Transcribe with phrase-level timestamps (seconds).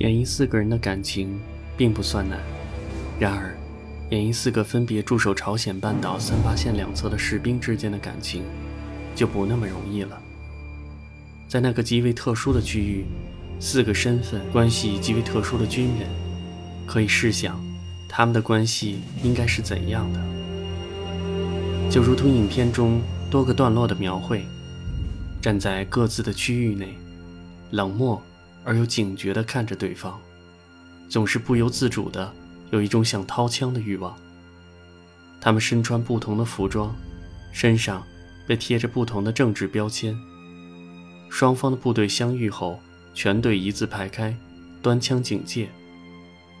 [0.00, 1.38] 演绎四个人的感情
[1.76, 2.38] 并不算难，
[3.18, 3.54] 然而，
[4.08, 8.42] 演绎四个分别驻守朝鲜半岛三八线两侧的士兵之间的感情
[9.14, 10.18] 就不那么容易了。
[11.46, 13.04] 在那个极为特殊的区域，
[13.60, 16.08] 四个身份关系极为特殊的军人，
[16.86, 17.62] 可以试想，
[18.08, 20.20] 他们的关系应该是怎样的？
[21.90, 24.46] 就如同影片中多个段落的描绘，
[25.42, 26.88] 站在各自的区域内，
[27.72, 28.22] 冷漠
[28.64, 30.20] 而又警觉地看着对方，
[31.08, 32.32] 总是不由自主地
[32.70, 34.16] 有一种想掏枪的欲望。
[35.40, 36.94] 他们身穿不同的服装，
[37.52, 38.02] 身上
[38.46, 40.16] 被贴着不同的政治标签。
[41.30, 42.80] 双方的部队相遇后，
[43.14, 44.36] 全队一字排开，
[44.82, 45.68] 端枪警戒。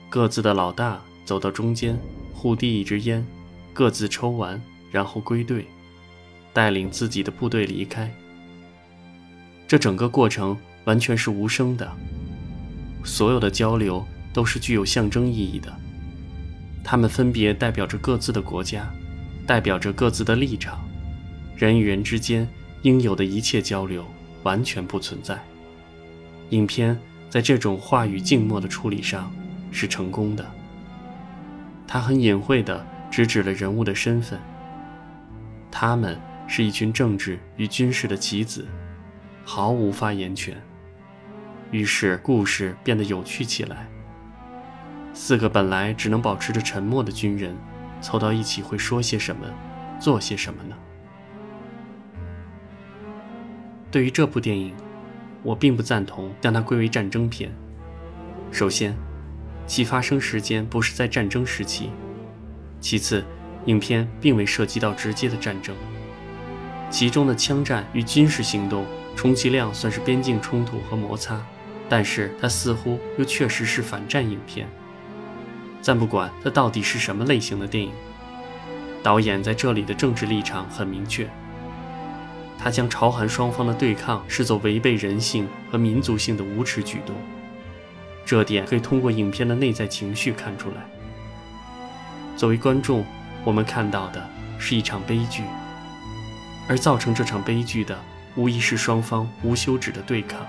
[0.08, 1.98] 各自的老大走到中间，
[2.32, 3.26] 互递一支烟，
[3.72, 4.60] 各自抽完。
[4.92, 5.64] 然后归队，
[6.52, 8.12] 带领自己的部队离开。
[9.68, 11.90] 这整个过程完全是无声的，
[13.04, 15.72] 所有的交流都是具有象征意义的。
[16.82, 18.90] 他们分别代表着各自的国家，
[19.46, 20.80] 代表着各自的立场。
[21.56, 22.48] 人与人之间
[22.82, 24.04] 应有的一切交流
[24.42, 25.38] 完全不存在。
[26.50, 29.30] 影片在这种话语静默的处理上
[29.70, 30.44] 是成功的。
[31.86, 34.40] 他很隐晦地直指了人物的身份。
[35.70, 38.66] 他们是一群政治与军事的棋子，
[39.44, 40.56] 毫无发言权。
[41.70, 43.86] 于是故事变得有趣起来。
[45.12, 47.56] 四个本来只能保持着沉默的军人，
[48.00, 49.46] 凑到一起会说些什么，
[50.00, 50.76] 做些什么呢？
[53.90, 54.72] 对于这部电影，
[55.42, 57.50] 我并不赞同将它归为战争片。
[58.52, 58.96] 首先，
[59.66, 61.90] 其发生时间不是在战争时期；
[62.80, 63.24] 其次，
[63.66, 65.74] 影片并未涉及到直接的战争，
[66.88, 71.40] 其中的枪战与军事行动，充其量算是边境冲突和摩擦，
[71.90, 74.66] 但是它似乎又确实是反战影片。
[75.82, 77.92] 暂不管它到底是什么类型的电影，
[79.02, 81.28] 导演在这里的政治立场很明确，
[82.58, 87.14] 他将朝韩双方的对抗视作违背人性和民族性的无耻举动，
[88.24, 90.76] 这点可以通过影片的内在情绪看出来。
[92.36, 93.04] 作为观众。
[93.42, 94.22] 我们看到的
[94.58, 95.42] 是一场悲剧，
[96.68, 97.98] 而造成这场悲剧的
[98.36, 100.46] 无疑是双方无休止的对抗，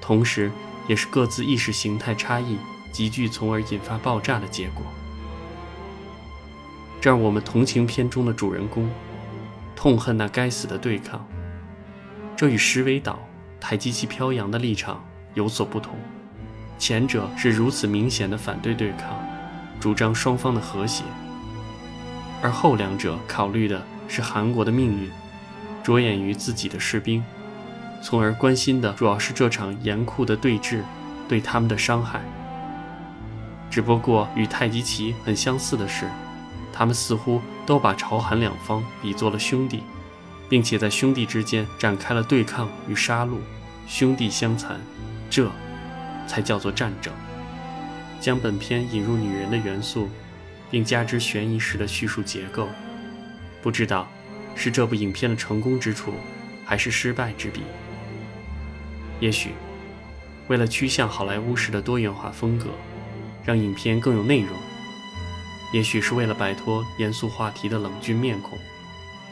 [0.00, 0.50] 同时
[0.88, 2.56] 也是各自意识形态差异
[2.92, 4.84] 急剧，从而引发爆炸的结果。
[7.00, 8.90] 这让我们同情片中的主人公，
[9.74, 11.26] 痛恨那该死的对抗。
[12.36, 13.20] 这与石尾岛
[13.60, 15.94] 太极旗飘扬的立场有所不同，
[16.78, 19.22] 前者是如此明显的反对对抗，
[19.78, 21.04] 主张双方的和谐。
[22.42, 25.10] 而后两者考虑的是韩国的命运，
[25.82, 27.24] 着眼于自己的士兵，
[28.02, 30.82] 从而关心的主要是这场严酷的对峙
[31.28, 32.20] 对他们的伤害。
[33.70, 36.06] 只不过与太极旗很相似的是，
[36.72, 39.82] 他们似乎都把朝韩两方比作了兄弟，
[40.48, 43.38] 并且在兄弟之间展开了对抗与杀戮，
[43.86, 44.80] 兄弟相残，
[45.28, 45.50] 这
[46.26, 47.12] 才叫做战争。
[48.20, 50.08] 将本片引入女人的元素。
[50.68, 52.68] 并加之悬疑式的叙述结构，
[53.62, 54.08] 不知道
[54.56, 56.12] 是这部影片的成功之处，
[56.64, 57.62] 还是失败之笔。
[59.20, 59.54] 也许，
[60.48, 62.66] 为了趋向好莱坞式的多元化风格，
[63.44, 64.54] 让影片更有内容；
[65.72, 68.58] 也许是为了摆脱严肃话题的冷峻面孔，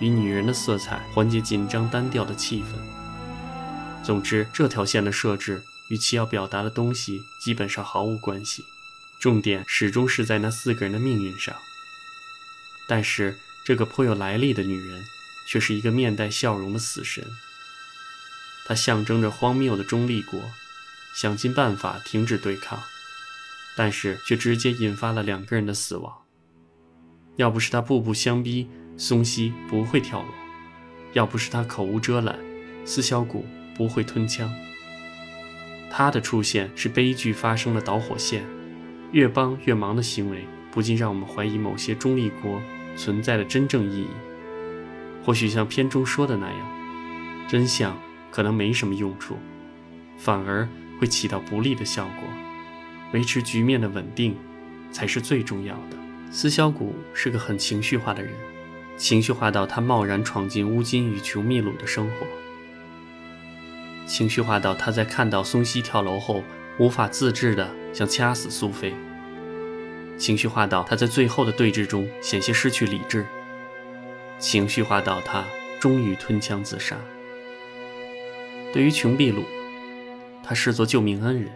[0.01, 2.67] 以女人的色彩缓解紧张单调的气氛。
[4.03, 8.65] 总之，这条线的设置与其要表达的东西基本上毫无关系。
[9.21, 11.55] 重点始终是在那四个人的命运上，
[12.87, 15.05] 但是这个颇有来历的女人，
[15.47, 17.25] 却是一个面带笑容的死神。
[18.67, 20.41] 她象征着荒谬的中立国，
[21.15, 22.79] 想尽办法停止对抗，
[23.77, 26.13] 但是却直接引发了两个人的死亡。
[27.37, 30.29] 要不是他步步相逼，松西不会跳楼；
[31.13, 32.39] 要不是他口无遮拦，
[32.85, 33.45] 司小谷
[33.77, 34.53] 不会吞枪。
[35.91, 38.45] 他的出现是悲剧发生的导火线。
[39.13, 42.61] 越帮越忙的行为，不禁让我们怀疑某些中立国
[42.97, 44.09] 存在的真正意义。
[45.25, 47.97] 或许像片中说的那样，真相
[48.35, 49.37] 可能没什么用处，
[50.19, 52.29] 反而会起到不利的效果。
[53.13, 54.37] 维持局面的稳定，
[54.91, 55.97] 才是最重要的。
[56.33, 58.33] 司小谷是个很情绪化的人，
[58.97, 62.27] 情绪化到他贸然闯进乌金与裘秘鲁的生活，
[64.05, 66.43] 情绪化到他在看到松西跳楼后。
[66.77, 68.93] 无法自制的想掐死苏菲，
[70.19, 73.25] 情绪化到他在最后的对峙中险些失去理智，
[74.41, 75.45] 情绪化到他
[75.79, 76.97] 终于吞枪自杀。
[78.75, 79.45] 对于琼碧鲁，
[80.43, 81.49] 他视作救命恩人，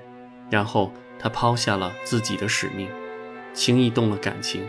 [0.49, 2.89] 然后他抛下了自己的使命，
[3.53, 4.63] 轻易动了感情。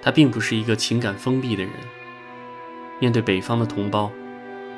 [0.00, 1.72] 他并不是一个情感封闭的人。
[3.00, 4.12] 面对北方的同胞，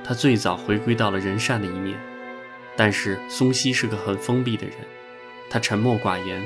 [0.02, 2.00] 他最早回归到了人善的一面。
[2.74, 4.76] 但是松西是个很封闭的人，
[5.50, 6.42] 他沉默寡言，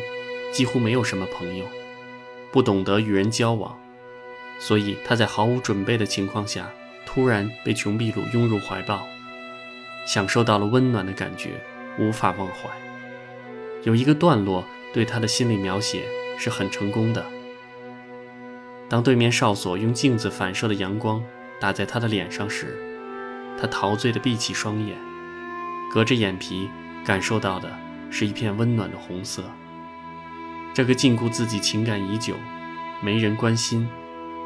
[0.50, 1.64] 几乎没有什么朋友，
[2.50, 3.78] 不懂得与人交往，
[4.58, 6.68] 所以他在毫无准备的情况下，
[7.06, 9.06] 突然被琼碧鲁拥入怀抱，
[10.06, 11.60] 享受到了温暖的感觉，
[11.98, 12.68] 无法忘怀。
[13.82, 16.04] 有一个段落对他的心理描写
[16.38, 17.24] 是很成功的。
[18.88, 21.22] 当对面哨所用镜子反射的阳光
[21.60, 22.78] 打在他的脸上时，
[23.58, 24.96] 他陶醉地闭起双眼。
[25.92, 26.68] 隔着眼皮
[27.04, 27.70] 感受到的
[28.10, 29.44] 是一片温暖的红色。
[30.74, 32.34] 这个禁锢自己情感已久、
[33.00, 33.88] 没人关心、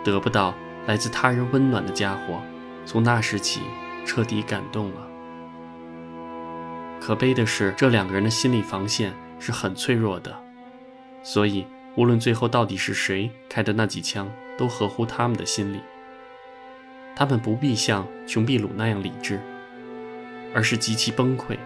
[0.04, 0.54] 得不到
[0.86, 2.42] 来自他人温暖的家伙，
[2.84, 3.62] 从那时起
[4.04, 5.07] 彻底感动了。
[7.08, 10.38] 可悲的是，这两个人的心理防线是很脆弱的，
[11.22, 11.64] 所以
[11.96, 15.80] 无论最后到底是谁开的那几枪，都合乎他们的心理。
[17.16, 19.40] 他们不必像琼碧鲁那样理智。
[20.54, 21.56] 而是极其崩溃。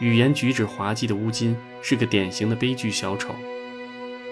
[0.00, 3.32] 语言举止滑稽的乌金是个典型的悲剧小丑，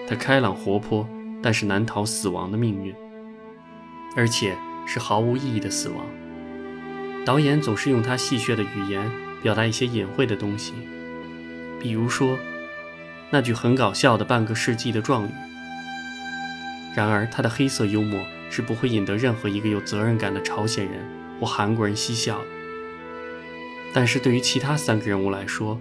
[0.09, 1.07] 他开朗活泼，
[1.41, 2.93] 但是难逃死亡的命运，
[4.17, 6.05] 而且是毫无意义的死亡。
[7.25, 9.09] 导演总是用他戏谑的语言
[9.41, 10.73] 表达一些隐晦的东西，
[11.79, 12.37] 比如说
[13.29, 15.31] 那句很搞笑的半个世纪的状语。
[16.95, 18.19] 然而，他的黑色幽默
[18.49, 21.05] 是不会引得任何一个有责任感的朝鲜人
[21.39, 22.41] 或韩国人嬉笑。
[23.93, 25.79] 但是对于其他三个人物来说，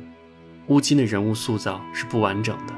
[0.68, 2.74] 乌金的人物塑造是不完整的。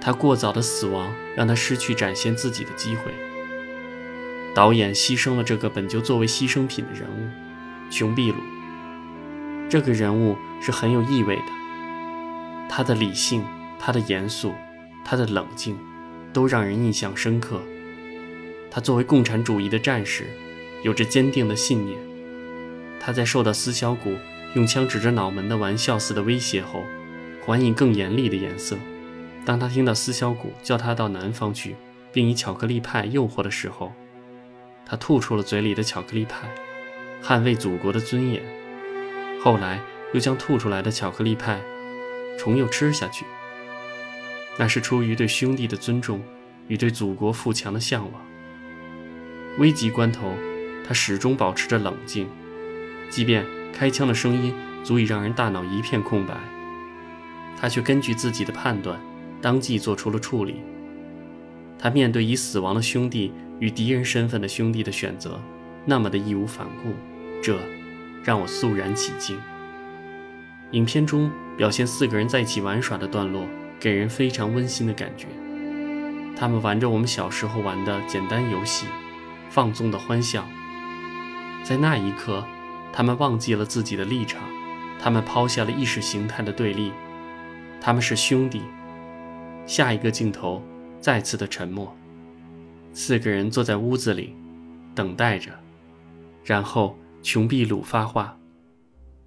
[0.00, 3.12] 他过早的死亡让他失去展现自己的机会。
[4.54, 7.28] 导演牺牲了这个本就作为牺牲品的人物——
[7.90, 8.36] 熊碧鲁。
[9.70, 11.42] 这个人物是很有意味的。
[12.68, 13.44] 他的理性、
[13.78, 14.52] 他的严肃、
[15.04, 15.78] 他的冷静，
[16.32, 17.62] 都让人印象深刻。
[18.68, 20.26] 他作为共产主义的战士，
[20.82, 21.96] 有着坚定的信念。
[22.98, 24.16] 他在受到司小谷
[24.56, 26.82] 用枪指着脑门的玩笑似的威胁后，
[27.46, 28.76] 还以更严厉的颜色。
[29.44, 31.76] 当他听到司小谷叫他到南方去，
[32.12, 33.92] 并以巧克力派诱惑的时候，
[34.84, 36.48] 他吐出了嘴里的巧克力派，
[37.22, 38.42] 捍卫祖国的尊严。
[39.42, 39.80] 后来
[40.12, 41.60] 又将吐出来的巧克力派
[42.38, 43.24] 重又吃下去，
[44.58, 46.22] 那是出于对兄弟的尊重
[46.68, 48.22] 与对祖国富强的向往。
[49.58, 50.34] 危急关头，
[50.86, 52.28] 他始终保持着冷静。
[53.08, 54.54] 即便开枪的声音
[54.84, 56.34] 足以让人大脑一片空白，
[57.58, 59.00] 他却根据自己的判断，
[59.40, 60.56] 当即做出了处理。
[61.78, 65.40] 他面对已死亡的兄弟与敌人身份的兄弟的选择，
[65.86, 66.90] 那么的义无反顾，
[67.42, 67.58] 这
[68.22, 69.38] 让我肃然起敬。
[70.72, 73.46] 影片中表现四个人在一起玩耍的段落，
[73.78, 75.26] 给人非常温馨的感觉。
[76.36, 78.86] 他们玩着我们小时候玩的简单游戏，
[79.50, 80.46] 放纵的欢笑，
[81.62, 82.44] 在那一刻。
[82.92, 84.42] 他们忘记了自己的立场，
[84.98, 86.90] 他们抛下了意识形态的对立，
[87.80, 88.62] 他们是兄弟。
[89.64, 90.60] 下一个镜头，
[91.00, 91.96] 再次的沉默。
[92.92, 94.34] 四个人坐在屋子里，
[94.92, 95.52] 等待着。
[96.44, 98.36] 然后琼碧鲁发话，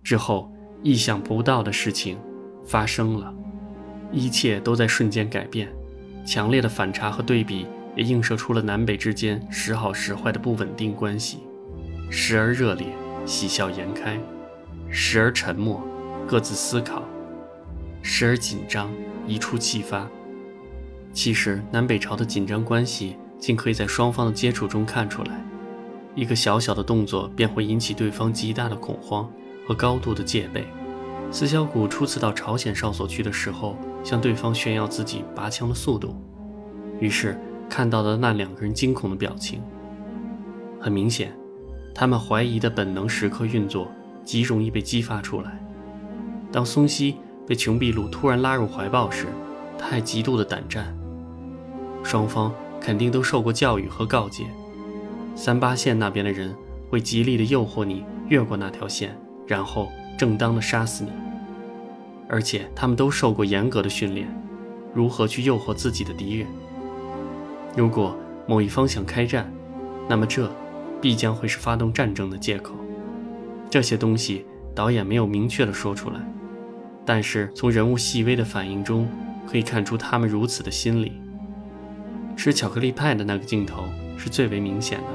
[0.04, 0.51] 之后
[0.81, 2.18] 意想不到的事情
[2.66, 3.34] 发生了，
[4.12, 5.72] 一切都在瞬间改变。
[6.25, 11.39] 强烈的反差和对比也映射出了南北之间时好时坏的不稳定关系，
[12.10, 12.88] 时而热烈。
[13.25, 14.20] 喜笑颜开，
[14.89, 15.82] 时而沉默，
[16.27, 17.03] 各自思考；
[18.01, 18.91] 时而紧张，
[19.25, 20.06] 一触即发。
[21.13, 25.41] 其实，南北朝的紧张关系，竟可以在双方的接触中看出来。
[26.15, 29.29] 一个小小的动作，便会引起对方极大的恐慌
[29.67, 30.67] 和高度的戒备。
[31.32, 36.15] 司小谷初次到朝鲜哨所去的时候，向对方炫耀自己拔枪的速度，
[37.00, 39.62] 于是看到的那两个人惊恐的表情，
[40.79, 41.36] 很明显。
[41.96, 43.88] 他们怀疑的本能时刻运作，
[44.24, 45.60] 极容易被激发出来。
[46.51, 47.17] 当松西
[47.48, 49.27] 被琼碧鲁突然拉入怀抱时，
[49.77, 50.96] 他还极度的胆战。
[52.03, 54.46] 双方肯定都受过教育和告诫，
[55.36, 56.56] 三八线那边的人
[56.90, 61.12] 会极力的诱惑你越过那条线，然后正当的杀死你。
[62.30, 64.28] 而且他们都受过严格的训练，
[64.94, 66.48] 如何去诱惑自己的敌人。
[67.75, 68.16] 如果
[68.48, 69.52] 某一方想开战，
[70.08, 70.50] 那么这。
[71.02, 72.74] 必将会是发动战争的借口。
[73.70, 76.16] 这些东西导演没有明确的说出来，
[77.04, 79.06] 但是从人物细微的反应中
[79.46, 81.20] 可以看出他们如此的心理。
[82.38, 83.84] 吃巧克力派的那个镜头
[84.17, 85.05] 是最为明显的。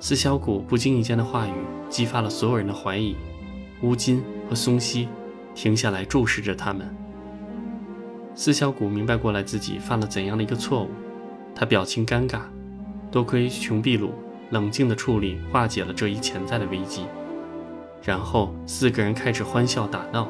[0.00, 1.52] 司小谷不经意间的话语
[1.88, 3.16] 激发了所有人的怀疑。
[3.82, 5.08] 乌金和松西
[5.54, 6.88] 停下来注视着他们。
[8.34, 10.88] 司小谷明白过来自己犯了怎样的一个错误，
[11.54, 12.40] 他表情尴尬。
[13.10, 14.12] 多亏琼碧鲁
[14.50, 17.06] 冷静的处理，化解了这一潜在的危机。
[18.02, 20.28] 然后四个人开始欢笑打闹，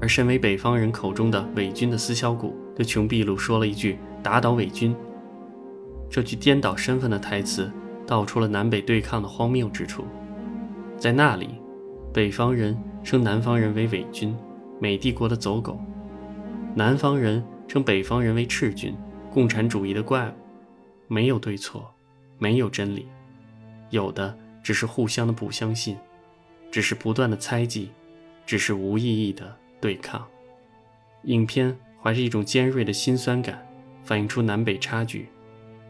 [0.00, 4.94] 而身为北方人口中的伪军的司小谷对琼碧鲁说了一句“打倒伪军”。
[6.10, 7.70] 这句颠倒身份的台词，
[8.06, 10.06] 道出了南北对抗的荒谬之处。
[10.96, 11.50] 在那里，
[12.12, 14.36] 北方人称南方人为伪军，
[14.80, 15.78] 美帝国的走狗；
[16.74, 18.96] 南方人称北方人为赤军，
[19.30, 20.32] 共产主义的怪物。
[21.06, 21.90] 没有对错，
[22.38, 23.06] 没有真理，
[23.90, 25.96] 有的只是互相的不相信，
[26.70, 27.90] 只是不断的猜忌，
[28.44, 30.26] 只是无意义的对抗。
[31.24, 33.66] 影片怀着一种尖锐的辛酸感，
[34.02, 35.28] 反映出南北差距，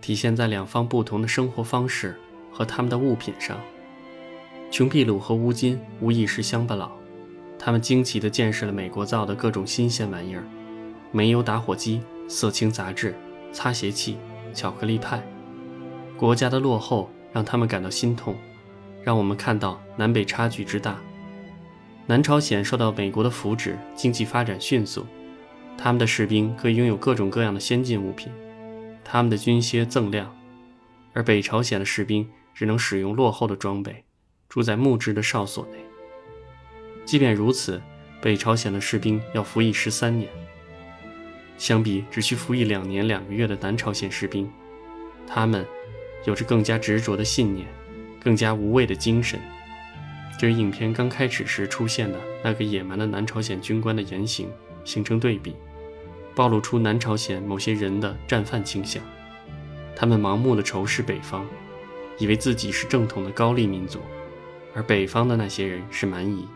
[0.00, 2.18] 体现在两方不同的生活方式
[2.52, 3.58] 和他们的物品上。
[4.70, 6.90] 琼碧鲁和乌金无疑是乡巴佬，
[7.58, 10.44] 他们惊奇地见识了美国造的各种新鲜玩意儿：
[11.10, 13.14] 煤油打火机、色情杂志、
[13.52, 14.18] 擦鞋器、
[14.52, 15.22] 巧克力派。
[16.16, 18.36] 国家的落后让他们感到心痛，
[19.02, 20.98] 让我们看到南北差距之大。
[22.06, 25.06] 南朝鲜受到美国的扶持，经济发展迅速，
[25.76, 28.32] 他们的士兵可以拥有各种各样的先进物品，
[29.10, 30.36] 他们的军靴锃亮，
[31.14, 34.04] 而北朝鲜的士兵只能使用落后的装备。
[34.50, 35.78] 住在木质的哨所内。
[37.04, 37.80] 即便如此，
[38.20, 40.28] 北朝鲜的士兵要服役十三年，
[41.56, 44.50] 相比只需服役两年两个月的南朝鲜士兵，
[45.26, 45.66] 他们
[46.24, 47.66] 有着更加执着的信念，
[48.22, 49.38] 更加无畏的精神。
[50.38, 54.50] 这与影片刚开始时出现的那个野蛮的南朝鲜军官的言行
[54.84, 55.54] 形成对比，
[56.38, 59.02] 暴露出南朝鲜某些人的战犯倾向。
[59.96, 61.44] 他们盲目的仇视北方，
[62.16, 63.98] 以为自己是正统的高丽民族。
[64.72, 66.46] 而北方的那些人是蛮夷，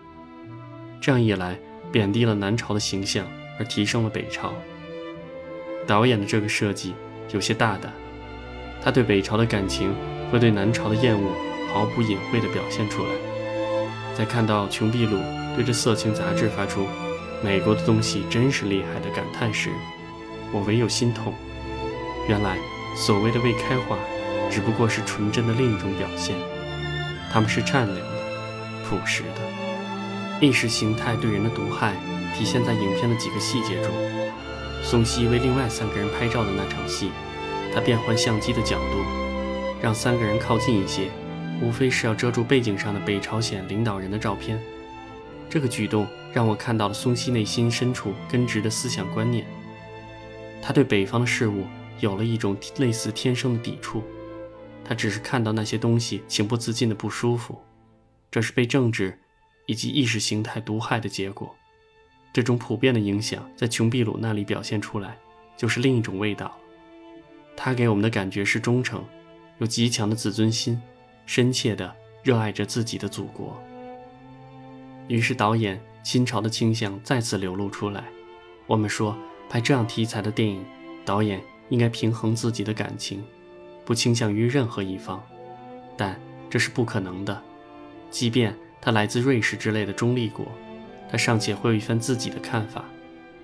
[1.00, 1.58] 这样一来，
[1.90, 3.26] 贬低了南朝的形象，
[3.58, 4.54] 而提升了北朝。
[5.84, 6.94] 导演的这个设计
[7.32, 7.92] 有些大胆，
[8.84, 9.92] 他对北朝的感情
[10.30, 11.28] 和对南朝的厌恶
[11.74, 13.08] 毫不隐晦地表现出来。
[14.14, 15.18] 在看到琼碧鲁
[15.56, 16.86] 对着色情杂志发出
[17.42, 19.70] “美国的东西真是厉害”的感叹时，
[20.52, 21.34] 我唯有心痛。
[22.28, 22.56] 原来，
[22.96, 23.99] 所谓的未开化，
[24.50, 26.37] 只不过是纯真的另一种表现。
[27.32, 28.22] 他们是善良的。
[28.88, 29.40] 朴实的
[30.38, 31.94] 意识形态对人的毒害，
[32.37, 33.90] 体现在影片的几个细节中。
[34.82, 37.11] 松西为另外三个人拍照的那场戏，
[37.72, 38.99] 他变换相机的角度，
[39.80, 41.08] 让三个人靠近一些，
[41.62, 44.61] 无非是要遮住背景上的北朝鲜领导人的照片。
[45.52, 49.44] 这个举动让我看到了松西内心深处根植的思想观念。
[50.62, 51.66] 他对北方的事物
[52.00, 54.02] 有了一种类似天生的抵触，
[54.82, 57.61] 他只是看到那些东西情不自禁的不舒服。
[58.30, 59.21] 这是被政治
[59.66, 61.54] 以及意识形态毒害的结果。
[62.32, 65.18] 这种普遍的影响在琼碧鲁那里表现出来，
[65.54, 66.56] 就是另一种味道。
[67.54, 69.04] 他给我们的感觉是忠诚，
[69.59, 70.80] 有极强的自尊心，
[71.26, 73.62] 深切的热爱着自己的祖国。
[75.12, 78.04] 于是导演新潮的倾向再次流露出来。
[78.66, 79.14] 我们说，
[79.47, 80.64] 拍这样题材的电影，
[81.04, 81.38] 导演
[81.69, 83.23] 应该平衡自己的感情，
[83.85, 85.23] 不倾向于任何一方。
[85.99, 87.42] 但这是不可能的。
[88.11, 90.47] 即便他来自瑞士之类的中立国，
[91.11, 92.83] 他尚且会有一番自己的看法，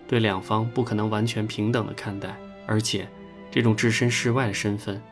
[0.06, 2.34] 对两方不可能完全平等的看待，
[2.66, 3.06] 而且
[3.50, 5.02] 这种置身事外的身份，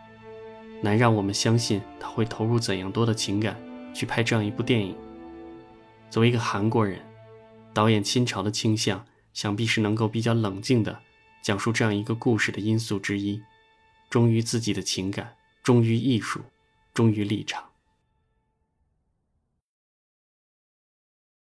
[0.80, 3.54] 难让我们相信他会投入怎样多的情感
[3.92, 4.96] 去拍这样一部电影。
[6.10, 7.00] 作为一个韩国人，
[7.74, 10.98] 导演亲朝的倾向，想必是能够比较冷静的
[11.42, 13.40] 讲述这样一个故事的因素之一，
[14.08, 16.40] 忠于自己的情感，忠于艺术，
[16.94, 17.62] 忠于立场。